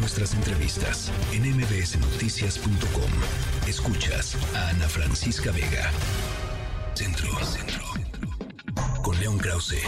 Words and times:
nuestras 0.00 0.32
entrevistas 0.34 1.12
en 1.32 1.42
mbsnoticias.com. 1.42 3.10
Escuchas 3.68 4.36
a 4.56 4.70
Ana 4.70 4.88
Francisca 4.88 5.52
Vega. 5.52 5.90
Centro, 6.94 7.28
Centro. 7.44 7.84
Con 9.02 9.20
León 9.20 9.38
Krause. 9.38 9.82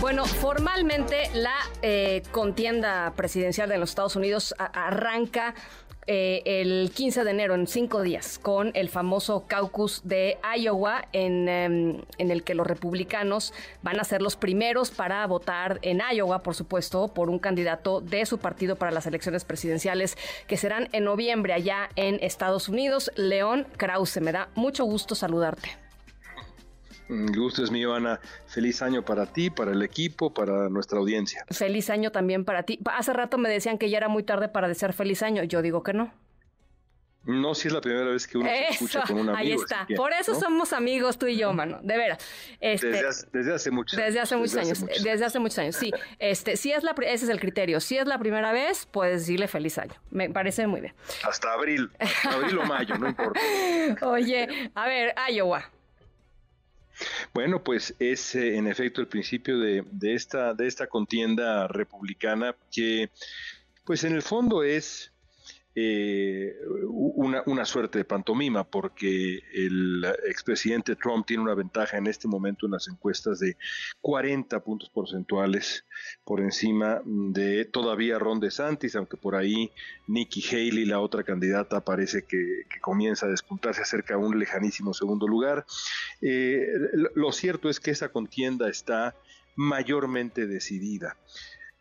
Bueno, 0.00 0.26
formalmente 0.26 1.30
la 1.32 1.56
eh, 1.80 2.22
contienda 2.30 3.14
presidencial 3.16 3.70
de 3.70 3.78
los 3.78 3.88
Estados 3.88 4.16
Unidos 4.16 4.54
arranca 4.58 5.54
eh, 6.06 6.42
el 6.44 6.90
15 6.94 7.24
de 7.24 7.30
enero, 7.30 7.54
en 7.54 7.66
cinco 7.66 8.02
días, 8.02 8.38
con 8.38 8.70
el 8.74 8.88
famoso 8.88 9.44
caucus 9.46 10.02
de 10.04 10.38
Iowa, 10.56 11.08
en, 11.12 11.48
em, 11.48 12.02
en, 12.18 12.30
el 12.30 12.44
que 12.44 12.54
los 12.54 12.66
republicanos 12.66 13.52
van 13.82 14.00
a 14.00 14.04
ser 14.04 14.22
los 14.22 14.36
primeros 14.36 14.90
para 14.90 15.26
votar 15.26 15.78
en 15.82 16.00
Iowa, 16.12 16.42
por 16.42 16.54
supuesto, 16.54 17.08
por 17.08 17.30
un 17.30 17.38
candidato 17.38 18.00
de 18.00 18.26
su 18.26 18.38
partido 18.38 18.76
para 18.76 18.92
las 18.92 19.06
elecciones 19.06 19.44
presidenciales 19.44 20.16
que 20.46 20.56
serán 20.56 20.88
en 20.92 21.04
noviembre 21.04 21.52
allá 21.52 21.88
en 21.96 22.18
Estados 22.22 22.68
Unidos. 22.68 23.10
León 23.16 23.66
Krause, 23.76 24.20
me 24.20 24.32
da 24.32 24.48
mucho 24.54 24.84
gusto 24.84 25.14
saludarte. 25.14 25.83
El 27.08 27.36
gusto 27.36 27.62
es 27.62 27.70
mío, 27.70 27.94
Ana. 27.94 28.20
Feliz 28.46 28.80
año 28.82 29.04
para 29.04 29.26
ti, 29.26 29.50
para 29.50 29.72
el 29.72 29.82
equipo, 29.82 30.32
para 30.32 30.68
nuestra 30.68 30.98
audiencia. 30.98 31.44
Feliz 31.50 31.90
año 31.90 32.10
también 32.12 32.44
para 32.44 32.62
ti. 32.62 32.78
Hace 32.86 33.12
rato 33.12 33.38
me 33.38 33.48
decían 33.48 33.78
que 33.78 33.90
ya 33.90 33.98
era 33.98 34.08
muy 34.08 34.22
tarde 34.22 34.48
para 34.48 34.68
desear 34.68 34.92
feliz 34.92 35.22
año. 35.22 35.42
Yo 35.42 35.62
digo 35.62 35.82
que 35.82 35.92
no. 35.92 36.12
No, 37.26 37.54
si 37.54 37.68
es 37.68 37.74
la 37.74 37.80
primera 37.80 38.04
vez 38.04 38.26
que 38.26 38.36
uno 38.36 38.48
se 38.48 38.68
escucha 38.68 39.02
con 39.06 39.18
un 39.18 39.30
amigo. 39.30 39.38
Ahí 39.38 39.52
está. 39.52 39.86
Por 39.96 40.12
eso 40.12 40.34
somos 40.34 40.74
amigos 40.74 41.18
tú 41.18 41.26
y 41.26 41.38
yo, 41.38 41.54
mano. 41.54 41.80
De 41.82 41.96
veras. 41.96 42.18
Este, 42.60 42.88
desde, 42.88 43.08
hace, 43.08 43.26
desde, 43.32 43.54
hace, 43.54 43.70
muchos 43.70 43.98
Desde 43.98 44.20
hace 44.20 44.36
muchos 44.36 44.56
años. 44.56 44.84
Desde 45.02 45.24
hace 45.24 45.38
muchos 45.38 45.58
años. 45.58 45.76
Sí. 45.76 45.90
Este, 46.18 46.56
si 46.56 46.72
es 46.72 46.82
la, 46.82 46.94
ese 47.06 47.24
es 47.24 47.30
el 47.30 47.40
criterio. 47.40 47.80
Si 47.80 47.96
es 47.96 48.06
la 48.06 48.18
primera 48.18 48.52
vez, 48.52 48.86
puedes 48.90 49.22
decirle 49.22 49.48
feliz 49.48 49.78
año. 49.78 49.94
Me 50.10 50.28
parece 50.28 50.66
muy 50.66 50.82
bien. 50.82 50.94
Hasta 51.26 51.52
abril. 51.54 51.90
abril 52.24 52.58
o 52.58 52.66
mayo, 52.66 52.98
no 52.98 53.08
importa. 53.08 53.40
Oye, 54.02 54.70
a 54.74 54.86
ver, 54.86 55.14
Iowa. 55.30 55.70
Bueno, 57.34 57.64
pues 57.64 57.96
es 57.98 58.36
eh, 58.36 58.56
en 58.56 58.68
efecto 58.68 59.00
el 59.00 59.08
principio 59.08 59.58
de, 59.58 59.84
esta, 60.02 60.54
de 60.54 60.68
esta 60.68 60.86
contienda 60.86 61.66
republicana 61.66 62.54
que, 62.70 63.10
pues 63.84 64.04
en 64.04 64.14
el 64.14 64.22
fondo 64.22 64.62
es 64.62 65.12
eh, 65.76 66.54
una, 66.88 67.64
suerte 67.64 67.98
de 67.98 68.04
pantomima, 68.04 68.62
porque 68.62 69.40
el 69.52 70.04
expresidente 70.28 70.94
Trump 70.94 71.26
tiene 71.26 71.42
una 71.42 71.54
ventaja 71.54 71.96
en 71.96 72.06
este 72.06 72.28
momento 72.28 72.66
en 72.66 72.72
las 72.72 72.86
encuestas 72.86 73.40
de 73.40 73.56
40 74.00 74.60
puntos 74.60 74.88
porcentuales 74.90 75.84
por 76.24 76.40
encima 76.40 77.02
de 77.04 77.64
todavía 77.64 78.20
Ron 78.20 78.38
DeSantis, 78.38 78.94
aunque 78.94 79.16
por 79.16 79.34
ahí 79.34 79.72
Nikki 80.06 80.44
Haley, 80.48 80.84
la 80.84 81.00
otra 81.00 81.24
candidata, 81.24 81.84
parece 81.84 82.24
que, 82.24 82.66
comienza 82.80 83.26
a 83.26 83.30
despuntarse 83.30 83.82
acerca 83.82 84.16
de 84.16 84.24
un 84.24 84.38
lejanísimo 84.38 84.94
segundo 84.94 85.26
lugar. 85.26 85.66
Eh, 86.26 86.66
lo 87.14 87.32
cierto 87.32 87.68
es 87.68 87.80
que 87.80 87.90
esa 87.90 88.08
contienda 88.08 88.70
está 88.70 89.14
mayormente 89.56 90.46
decidida. 90.46 91.18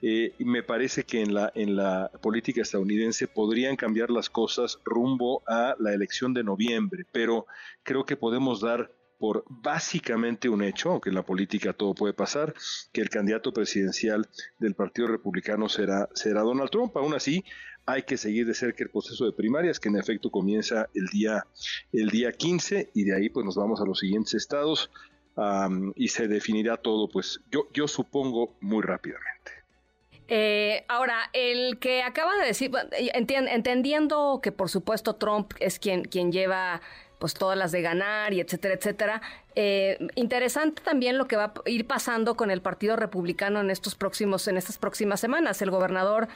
Eh, 0.00 0.32
me 0.38 0.62
parece 0.62 1.04
que 1.04 1.20
en 1.20 1.34
la, 1.34 1.52
en 1.54 1.76
la 1.76 2.10
política 2.22 2.62
estadounidense 2.62 3.28
podrían 3.28 3.76
cambiar 3.76 4.08
las 4.08 4.30
cosas 4.30 4.78
rumbo 4.82 5.42
a 5.46 5.76
la 5.78 5.92
elección 5.92 6.32
de 6.32 6.42
noviembre, 6.42 7.04
pero 7.12 7.46
creo 7.82 8.06
que 8.06 8.16
podemos 8.16 8.62
dar 8.62 8.90
por 9.20 9.44
básicamente 9.48 10.48
un 10.48 10.64
hecho, 10.64 10.90
aunque 10.90 11.10
en 11.10 11.14
la 11.14 11.22
política 11.22 11.74
todo 11.74 11.94
puede 11.94 12.14
pasar, 12.14 12.54
que 12.90 13.02
el 13.02 13.10
candidato 13.10 13.52
presidencial 13.52 14.26
del 14.58 14.74
Partido 14.74 15.08
Republicano 15.08 15.68
será, 15.68 16.08
será 16.14 16.40
Donald 16.40 16.70
Trump. 16.70 16.96
Aún 16.96 17.12
así, 17.12 17.44
hay 17.84 18.02
que 18.04 18.16
seguir 18.16 18.46
de 18.46 18.54
cerca 18.54 18.82
el 18.82 18.90
proceso 18.90 19.26
de 19.26 19.32
primarias, 19.32 19.78
que 19.78 19.90
en 19.90 19.96
efecto 19.96 20.30
comienza 20.30 20.88
el 20.94 21.06
día, 21.08 21.46
el 21.92 22.08
día 22.08 22.32
15, 22.32 22.92
y 22.94 23.04
de 23.04 23.14
ahí 23.14 23.28
pues 23.28 23.44
nos 23.44 23.56
vamos 23.56 23.80
a 23.82 23.84
los 23.84 23.98
siguientes 23.98 24.32
estados 24.32 24.90
y 25.94 26.08
se 26.08 26.26
definirá 26.28 26.76
todo, 26.76 27.08
pues 27.08 27.40
yo, 27.50 27.68
yo 27.72 27.88
supongo 27.88 28.56
muy 28.60 28.82
rápidamente. 28.82 29.52
Eh, 30.28 30.84
ahora, 30.88 31.30
el 31.32 31.78
que 31.78 32.02
acaba 32.02 32.36
de 32.36 32.46
decir, 32.46 32.70
entendiendo 32.92 34.40
que 34.42 34.52
por 34.52 34.68
supuesto 34.68 35.16
Trump 35.16 35.52
es 35.58 35.78
quien, 35.78 36.04
quien 36.04 36.30
lleva 36.30 36.80
pues 37.20 37.34
todas 37.34 37.56
las 37.56 37.70
de 37.70 37.82
ganar 37.82 38.32
y 38.32 38.40
etcétera, 38.40 38.74
etcétera. 38.74 39.22
Eh, 39.54 39.98
interesante 40.14 40.80
también 40.82 41.18
lo 41.18 41.26
que 41.26 41.36
va 41.36 41.52
a 41.54 41.68
ir 41.68 41.86
pasando 41.86 42.34
con 42.34 42.50
el 42.50 42.62
Partido 42.62 42.96
Republicano 42.96 43.60
en 43.60 43.70
estos 43.70 43.94
próximos, 43.94 44.48
en 44.48 44.56
estas 44.56 44.78
próximas 44.78 45.20
semanas. 45.20 45.60
El 45.60 45.70
gobernador 45.70 46.28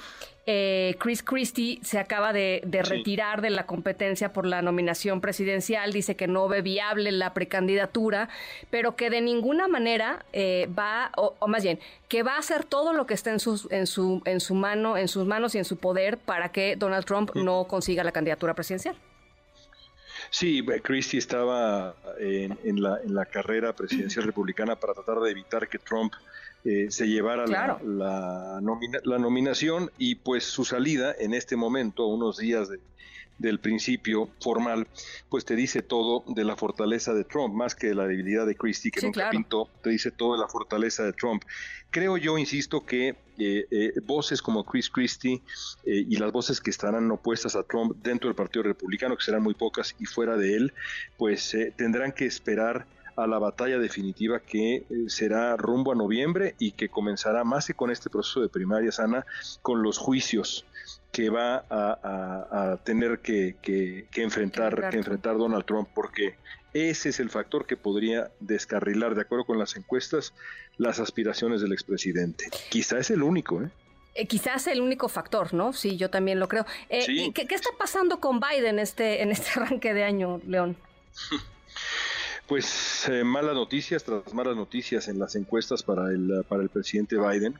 eh, 0.46 0.94
Chris 0.98 1.22
Christie 1.22 1.80
se 1.82 1.98
acaba 1.98 2.34
de, 2.34 2.60
retirar 2.70 3.40
de 3.40 3.48
la 3.48 3.64
competencia 3.64 4.34
por 4.34 4.44
la 4.44 4.60
nominación 4.60 5.22
presidencial, 5.22 5.90
dice 5.92 6.16
que 6.16 6.26
no 6.26 6.48
ve 6.48 6.60
viable 6.60 7.12
la 7.12 7.32
precandidatura, 7.32 8.28
pero 8.70 8.94
que 8.94 9.08
de 9.08 9.22
ninguna 9.22 9.68
manera 9.68 10.26
eh, 10.34 10.68
va, 10.78 11.12
o, 11.16 11.34
más 11.48 11.62
bien, 11.62 11.80
que 12.08 12.22
va 12.22 12.34
a 12.34 12.40
hacer 12.40 12.64
todo 12.64 12.92
lo 12.92 13.06
que 13.06 13.14
esté 13.14 13.30
en 13.30 13.40
sus, 13.40 13.72
en 13.72 13.86
su, 13.86 14.20
en 14.26 14.40
su 14.40 14.54
mano, 14.54 14.98
en 14.98 15.08
sus 15.08 15.24
manos 15.24 15.54
y 15.54 15.58
en 15.58 15.64
su 15.64 15.78
poder 15.78 16.18
para 16.18 16.50
que 16.50 16.76
Donald 16.76 17.06
Trump 17.06 17.30
no 17.34 17.64
consiga 17.64 18.04
la 18.04 18.12
candidatura 18.12 18.52
presidencial. 18.52 18.96
Sí, 20.30 20.64
Christie 20.82 21.18
estaba 21.18 21.94
en, 22.18 22.82
la, 22.82 23.00
en 23.02 23.14
la 23.14 23.26
carrera 23.26 23.72
presidencial 23.72 24.24
republicana 24.24 24.76
para 24.76 24.94
tratar 24.94 25.20
de 25.20 25.30
evitar 25.30 25.68
que 25.68 25.78
Trump 25.78 26.12
eh, 26.64 26.86
se 26.91 27.06
llevara 27.06 27.47
la, 27.47 27.78
la, 27.84 28.60
la, 29.04 29.19
nominación 29.19 29.91
y 29.98 30.16
pues 30.16 30.44
su 30.44 30.64
salida 30.64 31.14
en 31.19 31.34
este 31.34 31.56
momento, 31.56 32.06
unos 32.06 32.38
días 32.38 32.69
de, 32.69 32.78
del 33.38 33.58
principio 33.58 34.28
formal, 34.41 34.86
pues 35.28 35.44
te 35.44 35.56
dice 35.56 35.82
todo 35.82 36.25
de 36.26 36.44
la 36.44 36.56
fortaleza 36.56 37.12
de 37.14 37.25
Trump, 37.25 37.54
más 37.54 37.75
que 37.75 37.88
de 37.88 37.94
la 37.94 38.06
debilidad 38.06 38.47
de 38.47 38.54
Christie, 38.54 38.91
que 38.91 39.02
nunca 39.02 39.30
pintó, 39.30 39.69
te 39.82 39.91
dice 39.91 40.10
todo 40.10 40.34
de 40.34 40.41
la 40.41 40.48
fortaleza 40.48 41.02
de 41.04 41.12
Trump. 41.12 41.42
Creo 41.91 42.16
yo, 42.16 42.38
insisto, 42.38 42.84
que 42.84 43.16
eh, 43.38 43.66
eh, 43.70 43.92
voces 44.04 44.41
como 44.41 44.64
Chris 44.64 44.88
Christie 44.88 45.42
eh, 45.84 46.04
y 46.08 46.16
las 46.16 46.32
voces 46.32 46.60
que 46.60 46.70
estarán 46.70 47.10
opuestas 47.10 47.56
a 47.56 47.64
Trump 47.64 47.96
dentro 48.02 48.28
del 48.28 48.36
Partido 48.36 48.62
Republicano, 48.62 49.16
que 49.16 49.25
serán 49.25 49.42
muy 49.42 49.54
pocas, 49.54 49.94
y 49.98 50.06
fuera 50.06 50.36
de 50.36 50.56
él, 50.56 50.72
pues 51.16 51.56
tendrán 51.76 52.12
que 52.12 52.26
esperar 52.26 52.86
a 53.16 53.26
la 53.26 53.38
batalla 53.38 53.78
definitiva 53.78 54.41
que 54.41 54.84
será 55.08 55.56
rumbo 55.56 55.92
a 55.92 55.94
noviembre 55.94 56.54
y 56.58 56.72
que 56.72 56.88
comenzará 56.88 57.44
más 57.44 57.66
que 57.66 57.75
con 57.75 57.91
este 57.91 58.10
proceso 58.10 58.41
de 58.41 58.48
primaria 58.48 58.92
sana, 58.92 59.26
con 59.62 59.82
los 59.82 59.98
juicios 59.98 60.66
que 61.12 61.30
va 61.30 61.64
a, 61.70 62.78
tener 62.84 63.20
que, 63.20 63.56
enfrentar, 64.16 64.91
que 64.91 64.97
enfrentar 64.97 65.38
Donald 65.38 65.64
Trump, 65.64 65.88
porque 65.94 66.34
ese 66.75 67.10
es 67.10 67.20
el 67.20 67.30
factor 67.30 67.66
que 67.66 67.76
podría 67.76 68.32
descarrilar, 68.41 69.14
de 69.14 69.22
acuerdo 69.22 69.44
con 69.44 69.58
las 69.58 69.76
encuestas, 69.76 70.34
las 70.76 70.98
aspiraciones 70.98 71.60
del 71.60 71.72
expresidente. 71.72 72.46
Quizá 72.69 72.98
es 72.98 73.10
el 73.10 73.22
único, 73.22 73.62
¿eh? 73.62 73.70
eh 74.16 74.26
quizás 74.26 74.66
el 74.66 74.81
único 74.81 75.08
factor, 75.08 75.54
¿no? 75.54 75.72
Sí, 75.72 75.96
yo 75.96 76.10
también 76.10 76.41
lo 76.41 76.48
creo. 76.48 76.66
Eh, 76.88 77.32
¿qué, 77.32 77.46
está 77.54 77.70
pasando 77.78 78.19
con 78.19 78.41
Biden 78.41 78.81
este, 78.81 79.22
en 79.22 79.31
este 79.31 79.52
arranque 79.60 79.94
de 79.94 80.02
año, 80.02 80.41
León? 80.46 80.76
Pues 82.47 83.09
eh, 83.09 83.25
malas 83.25 83.55
noticias 83.55 84.05
tras 84.05 84.34
malas 84.34 84.55
noticias 84.55 85.09
en 85.09 85.19
las 85.19 85.34
encuestas 85.34 85.82
para 85.82 86.10
el, 86.10 86.44
para 86.47 86.62
el 86.62 86.69
presidente 86.69 87.16
Biden. 87.16 87.59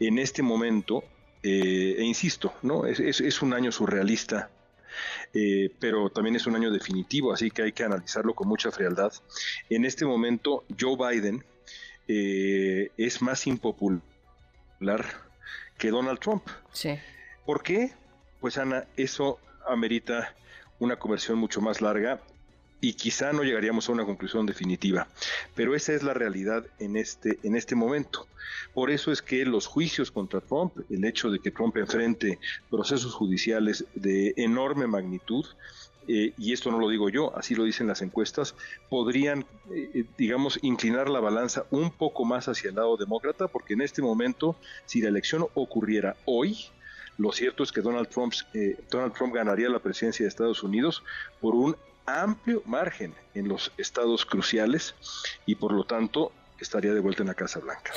En 0.00 0.18
este 0.18 0.42
momento, 0.42 1.04
eh, 1.42 1.96
e 1.98 2.04
insisto, 2.04 2.54
¿no? 2.62 2.86
Es, 2.86 3.42
un 3.42 3.52
año 3.52 3.70
surrealista, 3.70 4.50
eh, 5.34 5.70
pero 5.78 6.08
también 6.08 6.36
es 6.36 6.46
un 6.46 6.56
año 6.56 6.70
definitivo, 6.70 7.32
así 7.32 7.50
que 7.50 7.62
hay 7.62 7.72
que 7.72 7.84
analizarlo 7.84 8.34
con 8.34 8.48
mucha 8.48 8.70
frialdad. 8.70 9.12
En 9.68 9.84
este 9.84 10.06
momento, 10.06 10.64
Joe 10.80 10.96
Biden 10.96 11.44
eh, 12.08 12.90
es 12.96 13.20
más 13.20 13.46
impopular 13.46 14.02
que 15.76 15.90
Donald 15.90 16.20
Trump. 16.20 16.46
Sí. 16.72 16.98
¿Por 17.44 17.62
qué? 17.62 17.92
Pues 18.40 18.56
Ana, 18.56 18.86
eso 18.96 19.38
amerita 19.68 20.34
una 20.78 20.96
conversión 20.96 21.38
mucho 21.38 21.60
más 21.60 21.80
larga 21.80 22.20
y 22.82 22.94
quizá 22.94 23.32
no 23.32 23.44
llegaríamos 23.44 23.88
a 23.88 23.92
una 23.92 24.04
conclusión 24.04 24.44
definitiva. 24.44 25.06
Pero 25.54 25.74
esa 25.76 25.94
es 25.94 26.02
la 26.02 26.14
realidad 26.14 26.66
en 26.80 26.96
este, 26.96 27.38
en 27.44 27.54
este 27.54 27.76
momento. 27.76 28.26
Por 28.74 28.90
eso 28.90 29.12
es 29.12 29.22
que 29.22 29.46
los 29.46 29.66
juicios 29.66 30.10
contra 30.10 30.40
Trump, 30.40 30.74
el 30.90 31.04
hecho 31.04 31.30
de 31.30 31.38
que 31.38 31.52
Trump 31.52 31.76
enfrente 31.76 32.40
procesos 32.68 33.14
judiciales 33.14 33.84
de 33.94 34.34
enorme 34.36 34.88
magnitud, 34.88 35.46
eh, 36.08 36.32
y 36.36 36.52
esto 36.52 36.72
no 36.72 36.80
lo 36.80 36.88
digo 36.88 37.08
yo, 37.08 37.32
así 37.36 37.54
lo 37.54 37.62
dicen 37.62 37.86
las 37.86 38.02
encuestas, 38.02 38.56
podrían, 38.90 39.46
eh, 39.70 40.04
digamos, 40.18 40.58
inclinar 40.62 41.08
la 41.08 41.20
balanza 41.20 41.66
un 41.70 41.92
poco 41.92 42.24
más 42.24 42.48
hacia 42.48 42.70
el 42.70 42.74
lado 42.74 42.96
demócrata, 42.96 43.46
porque 43.46 43.74
en 43.74 43.82
este 43.82 44.02
momento, 44.02 44.56
si 44.86 45.00
la 45.00 45.08
elección 45.08 45.46
ocurriera 45.54 46.16
hoy, 46.24 46.58
lo 47.18 47.32
cierto 47.32 47.62
es 47.62 47.72
que 47.72 47.80
Donald 47.80 48.08
Trump, 48.08 48.32
eh, 48.54 48.78
Donald 48.90 49.12
Trump 49.12 49.34
ganaría 49.34 49.68
la 49.68 49.78
presidencia 49.78 50.24
de 50.24 50.28
Estados 50.28 50.62
Unidos 50.62 51.02
por 51.40 51.54
un 51.54 51.76
amplio 52.06 52.62
margen 52.66 53.14
en 53.34 53.48
los 53.48 53.72
estados 53.76 54.26
cruciales 54.26 54.94
y 55.46 55.54
por 55.54 55.72
lo 55.72 55.84
tanto 55.84 56.32
estaría 56.58 56.94
de 56.94 57.00
vuelta 57.00 57.22
en 57.22 57.28
la 57.28 57.34
Casa 57.34 57.60
Blanca. 57.60 57.92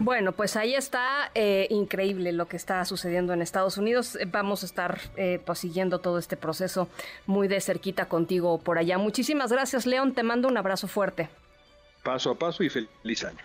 Bueno, 0.00 0.32
pues 0.32 0.56
ahí 0.56 0.74
está 0.74 1.30
eh, 1.34 1.68
increíble 1.70 2.32
lo 2.32 2.48
que 2.48 2.56
está 2.56 2.84
sucediendo 2.84 3.32
en 3.32 3.42
Estados 3.42 3.78
Unidos. 3.78 4.18
Vamos 4.26 4.64
a 4.64 4.66
estar 4.66 4.98
eh, 5.16 5.40
pues, 5.44 5.60
siguiendo 5.60 6.00
todo 6.00 6.18
este 6.18 6.36
proceso 6.36 6.88
muy 7.26 7.46
de 7.46 7.60
cerquita 7.60 8.06
contigo 8.06 8.58
por 8.58 8.78
allá. 8.78 8.98
Muchísimas 8.98 9.52
gracias, 9.52 9.86
León. 9.86 10.12
Te 10.12 10.24
mando 10.24 10.48
un 10.48 10.56
abrazo 10.56 10.88
fuerte. 10.88 11.28
Paso 12.02 12.30
a 12.30 12.34
paso 12.34 12.64
y 12.64 12.70
feliz 12.70 13.24
año. 13.24 13.38